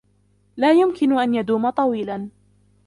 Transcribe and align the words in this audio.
لا 0.57 0.71
يمكن 0.71 1.19
أن 1.19 1.33
يدوم 1.33 1.69
طويلا. 1.69 2.29